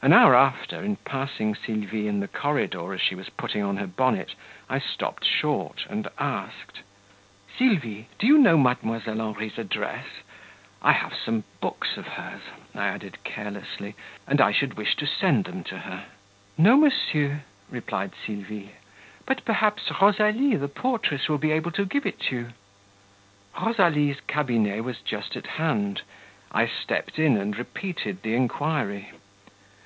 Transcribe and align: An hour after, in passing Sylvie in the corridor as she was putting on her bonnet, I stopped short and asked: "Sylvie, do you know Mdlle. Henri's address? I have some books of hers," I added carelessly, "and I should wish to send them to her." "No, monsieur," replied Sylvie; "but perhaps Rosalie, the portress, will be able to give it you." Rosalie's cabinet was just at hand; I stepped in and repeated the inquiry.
An 0.00 0.12
hour 0.12 0.36
after, 0.36 0.80
in 0.80 0.94
passing 0.94 1.56
Sylvie 1.56 2.06
in 2.06 2.20
the 2.20 2.28
corridor 2.28 2.94
as 2.94 3.00
she 3.00 3.16
was 3.16 3.30
putting 3.30 3.64
on 3.64 3.78
her 3.78 3.86
bonnet, 3.88 4.34
I 4.70 4.78
stopped 4.78 5.24
short 5.24 5.86
and 5.90 6.06
asked: 6.20 6.82
"Sylvie, 7.58 8.06
do 8.16 8.24
you 8.24 8.38
know 8.38 8.56
Mdlle. 8.56 9.00
Henri's 9.04 9.58
address? 9.58 10.04
I 10.82 10.92
have 10.92 11.14
some 11.16 11.42
books 11.60 11.96
of 11.96 12.06
hers," 12.06 12.42
I 12.76 12.86
added 12.86 13.24
carelessly, 13.24 13.96
"and 14.24 14.40
I 14.40 14.52
should 14.52 14.74
wish 14.74 14.94
to 14.98 15.04
send 15.06 15.46
them 15.46 15.64
to 15.64 15.78
her." 15.78 16.04
"No, 16.56 16.76
monsieur," 16.76 17.40
replied 17.68 18.12
Sylvie; 18.24 18.74
"but 19.26 19.44
perhaps 19.44 19.90
Rosalie, 20.00 20.54
the 20.54 20.68
portress, 20.68 21.28
will 21.28 21.38
be 21.38 21.50
able 21.50 21.72
to 21.72 21.84
give 21.84 22.06
it 22.06 22.30
you." 22.30 22.50
Rosalie's 23.60 24.20
cabinet 24.28 24.84
was 24.84 25.00
just 25.00 25.34
at 25.34 25.46
hand; 25.58 26.02
I 26.52 26.68
stepped 26.68 27.18
in 27.18 27.36
and 27.36 27.58
repeated 27.58 28.22
the 28.22 28.36
inquiry. 28.36 29.10